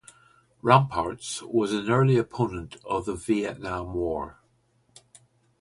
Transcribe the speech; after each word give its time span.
"Ramparts" 0.63 1.43
was 1.43 1.73
an 1.73 1.87
early 1.91 2.17
opponent 2.17 2.75
of 2.85 3.05
the 3.05 3.13
Vietnam 3.13 3.93
War. 3.93 4.39